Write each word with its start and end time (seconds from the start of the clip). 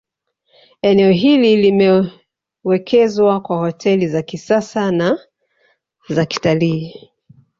Eneo 0.81 1.11
hili 1.11 1.55
limewekezwa 1.57 3.41
kwa 3.41 3.57
hoteli 3.57 4.07
za 4.07 4.21
kisasa 4.21 4.91
na 4.91 5.19
zakitalii 6.09 7.09